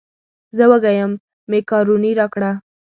[0.57, 1.11] زه وږی یم
[1.51, 2.51] مېکاروني راکړه.